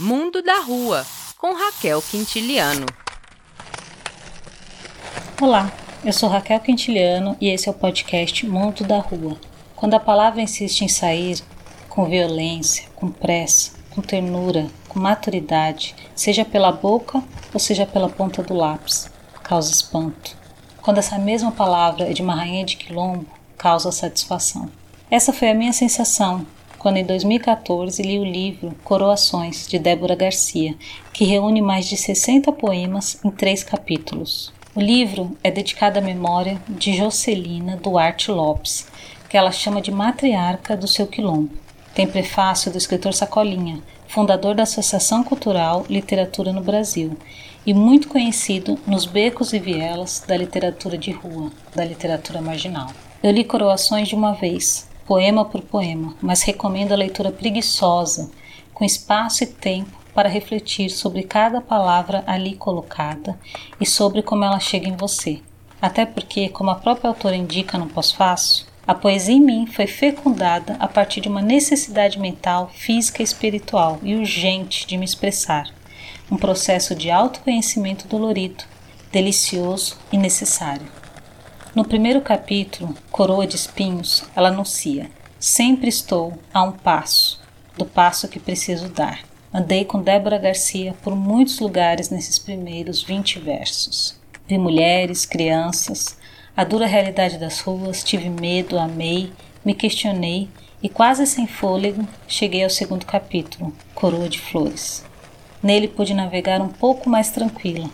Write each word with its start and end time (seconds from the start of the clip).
Mundo 0.00 0.40
da 0.40 0.60
Rua, 0.60 1.06
com 1.36 1.52
Raquel 1.52 2.00
Quintiliano. 2.00 2.86
Olá, 5.38 5.70
eu 6.02 6.10
sou 6.10 6.26
Raquel 6.26 6.58
Quintiliano 6.60 7.36
e 7.38 7.50
esse 7.50 7.68
é 7.68 7.70
o 7.70 7.74
podcast 7.74 8.46
Mundo 8.46 8.82
da 8.82 8.98
Rua. 8.98 9.36
Quando 9.76 9.92
a 9.92 10.00
palavra 10.00 10.40
insiste 10.40 10.80
em 10.80 10.88
sair 10.88 11.42
com 11.90 12.06
violência, 12.06 12.88
com 12.96 13.10
pressa, 13.10 13.72
com 13.90 14.00
ternura, 14.00 14.68
com 14.88 14.98
maturidade, 14.98 15.94
seja 16.14 16.46
pela 16.46 16.72
boca 16.72 17.22
ou 17.52 17.60
seja 17.60 17.84
pela 17.84 18.08
ponta 18.08 18.42
do 18.42 18.54
lápis, 18.54 19.10
causa 19.42 19.70
espanto. 19.70 20.34
Quando 20.80 20.96
essa 20.96 21.18
mesma 21.18 21.52
palavra 21.52 22.10
é 22.10 22.14
de 22.14 22.22
uma 22.22 22.36
rainha 22.36 22.64
de 22.64 22.78
quilombo, 22.78 23.26
causa 23.58 23.92
satisfação. 23.92 24.70
Essa 25.10 25.30
foi 25.30 25.50
a 25.50 25.54
minha 25.54 25.74
sensação 25.74 26.46
quando 26.80 26.96
em 26.96 27.04
2014 27.04 28.02
li 28.02 28.18
o 28.18 28.24
livro 28.24 28.74
Coroações, 28.82 29.68
de 29.68 29.78
Débora 29.78 30.14
Garcia, 30.14 30.74
que 31.12 31.26
reúne 31.26 31.60
mais 31.60 31.86
de 31.86 31.94
60 31.94 32.50
poemas 32.52 33.20
em 33.22 33.30
três 33.30 33.62
capítulos. 33.62 34.50
O 34.74 34.80
livro 34.80 35.36
é 35.44 35.50
dedicado 35.50 35.98
à 35.98 36.02
memória 36.02 36.58
de 36.66 36.96
Jocelina 36.96 37.76
Duarte 37.76 38.30
Lopes, 38.30 38.86
que 39.28 39.36
ela 39.36 39.52
chama 39.52 39.82
de 39.82 39.92
matriarca 39.92 40.74
do 40.74 40.88
seu 40.88 41.06
quilombo. 41.06 41.50
Tem 41.94 42.06
prefácio 42.06 42.72
do 42.72 42.78
escritor 42.78 43.12
Sacolinha, 43.12 43.82
fundador 44.08 44.54
da 44.54 44.62
Associação 44.62 45.22
Cultural 45.22 45.84
Literatura 45.86 46.50
no 46.50 46.62
Brasil 46.62 47.14
e 47.66 47.74
muito 47.74 48.08
conhecido 48.08 48.78
nos 48.86 49.04
becos 49.04 49.52
e 49.52 49.58
vielas 49.58 50.24
da 50.26 50.34
literatura 50.34 50.96
de 50.96 51.10
rua, 51.10 51.52
da 51.76 51.84
literatura 51.84 52.40
marginal. 52.40 52.88
Eu 53.22 53.32
li 53.32 53.44
Coroações 53.44 54.08
de 54.08 54.14
uma 54.14 54.32
vez, 54.32 54.88
poema 55.10 55.44
por 55.44 55.62
poema, 55.62 56.14
mas 56.22 56.42
recomendo 56.42 56.92
a 56.92 56.96
leitura 56.96 57.32
preguiçosa, 57.32 58.30
com 58.72 58.84
espaço 58.84 59.42
e 59.42 59.46
tempo 59.48 59.90
para 60.14 60.28
refletir 60.28 60.88
sobre 60.88 61.24
cada 61.24 61.60
palavra 61.60 62.22
ali 62.28 62.54
colocada 62.54 63.36
e 63.80 63.84
sobre 63.84 64.22
como 64.22 64.44
ela 64.44 64.60
chega 64.60 64.88
em 64.88 64.94
você. 64.94 65.40
Até 65.82 66.06
porque, 66.06 66.48
como 66.48 66.70
a 66.70 66.76
própria 66.76 67.08
autora 67.08 67.34
indica 67.34 67.76
no 67.76 67.88
pós-fácil, 67.88 68.66
a 68.86 68.94
poesia 68.94 69.34
em 69.34 69.40
mim 69.40 69.66
foi 69.66 69.88
fecundada 69.88 70.76
a 70.78 70.86
partir 70.86 71.20
de 71.20 71.28
uma 71.28 71.42
necessidade 71.42 72.16
mental, 72.16 72.70
física 72.72 73.20
e 73.20 73.24
espiritual 73.24 73.98
e 74.04 74.14
urgente 74.14 74.86
de 74.86 74.96
me 74.96 75.04
expressar. 75.04 75.64
Um 76.30 76.36
processo 76.36 76.94
de 76.94 77.10
autoconhecimento 77.10 78.06
dolorido, 78.06 78.62
delicioso 79.10 79.96
e 80.12 80.16
necessário. 80.16 80.99
No 81.72 81.84
primeiro 81.84 82.20
capítulo, 82.20 82.96
Coroa 83.12 83.46
de 83.46 83.54
Espinhos, 83.54 84.24
ela 84.34 84.48
anuncia: 84.48 85.08
Sempre 85.38 85.88
estou 85.88 86.36
a 86.52 86.64
um 86.64 86.72
passo 86.72 87.40
do 87.78 87.84
passo 87.84 88.26
que 88.26 88.40
preciso 88.40 88.88
dar. 88.88 89.20
Andei 89.54 89.84
com 89.84 90.02
Débora 90.02 90.36
Garcia 90.36 90.96
por 91.00 91.14
muitos 91.14 91.60
lugares 91.60 92.10
nesses 92.10 92.40
primeiros 92.40 93.04
20 93.04 93.38
versos. 93.38 94.18
Vi 94.48 94.58
mulheres, 94.58 95.24
crianças, 95.24 96.18
a 96.56 96.64
dura 96.64 96.86
realidade 96.86 97.38
das 97.38 97.60
ruas, 97.60 98.02
tive 98.02 98.28
medo, 98.28 98.76
amei, 98.76 99.32
me 99.64 99.72
questionei 99.72 100.48
e, 100.82 100.88
quase 100.88 101.24
sem 101.24 101.46
fôlego, 101.46 102.04
cheguei 102.26 102.64
ao 102.64 102.70
segundo 102.70 103.06
capítulo, 103.06 103.72
Coroa 103.94 104.28
de 104.28 104.40
Flores. 104.40 105.04
Nele 105.62 105.86
pude 105.86 106.14
navegar 106.14 106.60
um 106.60 106.68
pouco 106.68 107.08
mais 107.08 107.30
tranquila, 107.30 107.88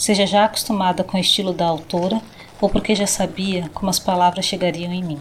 seja 0.00 0.26
já 0.26 0.46
acostumada 0.46 1.04
com 1.04 1.18
o 1.18 1.20
estilo 1.20 1.52
da 1.52 1.66
autora 1.66 2.22
ou 2.58 2.70
porque 2.70 2.94
já 2.94 3.06
sabia 3.06 3.68
como 3.74 3.90
as 3.90 3.98
palavras 3.98 4.46
chegariam 4.46 4.90
em 4.94 5.04
mim. 5.04 5.20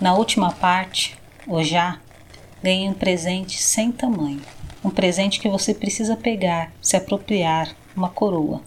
Na 0.00 0.14
última 0.14 0.52
parte, 0.52 1.18
ou 1.44 1.64
já, 1.64 1.98
ganhei 2.62 2.88
um 2.88 2.94
presente 2.94 3.60
sem 3.60 3.90
tamanho. 3.90 4.42
Um 4.84 4.90
presente 4.90 5.40
que 5.40 5.48
você 5.48 5.74
precisa 5.74 6.16
pegar, 6.16 6.70
se 6.80 6.96
apropriar, 6.96 7.74
uma 7.96 8.08
coroa. 8.08 8.62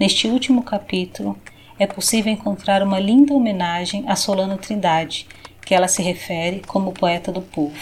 Neste 0.00 0.28
último 0.28 0.62
capítulo, 0.62 1.38
é 1.78 1.86
possível 1.86 2.32
encontrar 2.32 2.82
uma 2.82 2.98
linda 2.98 3.34
homenagem 3.34 4.04
a 4.08 4.16
Solano 4.16 4.56
Trindade, 4.56 5.26
que 5.60 5.74
ela 5.74 5.88
se 5.88 6.02
refere 6.02 6.62
como 6.66 6.92
poeta 6.92 7.30
do 7.30 7.42
povo. 7.42 7.78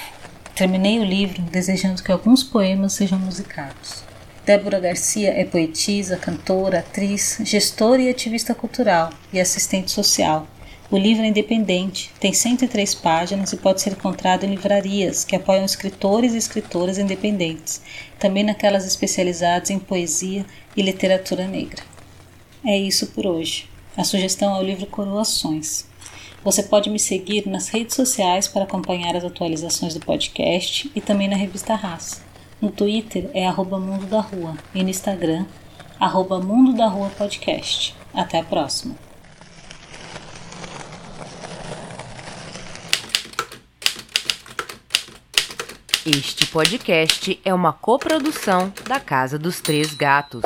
Terminei 0.57 0.99
o 0.99 1.05
livro 1.05 1.43
desejando 1.43 2.03
que 2.03 2.11
alguns 2.11 2.43
poemas 2.43 2.93
sejam 2.93 3.21
musicados. 3.21 4.11
Débora 4.45 4.81
Garcia 4.81 5.31
é 5.31 5.45
poetisa, 5.45 6.17
cantora, 6.17 6.81
atriz, 6.81 7.39
gestora 7.45 8.03
e 8.03 8.09
ativista 8.09 8.53
cultural 8.53 9.11
e 9.33 9.41
assistente 9.41 9.93
social. 9.93 10.49
O 10.91 10.99
livro 10.99 11.23
é 11.23 11.29
independente, 11.29 12.11
tem 12.19 12.33
103 12.33 12.93
páginas 12.97 13.53
e 13.53 13.57
pode 13.57 13.81
ser 13.81 13.93
encontrado 13.93 14.43
em 14.43 14.51
livrarias 14.51 15.25
que 15.25 15.37
apoiam 15.37 15.65
escritores 15.65 16.35
e 16.35 16.39
escritoras 16.39 16.99
independentes, 16.99 17.81
também 18.19 18.43
naquelas 18.43 18.85
especializadas 18.85 19.71
em 19.71 19.79
poesia 19.79 20.45
e 20.77 20.83
literatura 20.83 21.47
negra. 21.47 21.85
É 22.65 22.77
isso 22.77 23.07
por 23.13 23.25
hoje. 23.25 23.71
A 23.97 24.03
sugestão 24.03 24.57
é 24.57 24.59
o 24.59 24.65
livro 24.65 24.87
Coroações. 24.87 25.85
Você 26.43 26.65
pode 26.65 26.91
me 26.91 26.99
seguir 26.99 27.47
nas 27.47 27.69
redes 27.69 27.95
sociais 27.95 28.49
para 28.49 28.65
acompanhar 28.65 29.15
as 29.15 29.25
atualizações 29.25 29.95
do 29.95 30.01
podcast 30.01 30.91
e 30.97 31.01
também 31.01 31.29
na 31.29 31.37
revista 31.37 31.77
Raça. 31.77 32.32
No 32.63 32.71
Twitter 32.71 33.29
é 33.35 33.45
arroba 33.45 33.77
Mundo 33.81 34.07
da 34.07 34.21
Rua 34.21 34.57
e 34.73 34.85
no 34.85 34.89
Instagram, 34.89 35.45
arroba 35.99 36.39
Mundo 36.39 36.77
da 36.77 36.87
Rua 36.87 37.11
Podcast. 37.19 37.93
Até 38.15 38.39
a 38.39 38.45
próxima. 38.45 38.95
Este 46.07 46.47
podcast 46.47 47.41
é 47.45 47.53
uma 47.53 47.73
coprodução 47.73 48.73
da 48.87 49.01
Casa 49.01 49.37
dos 49.37 49.61
Três 49.61 49.93
Gatos. 49.93 50.43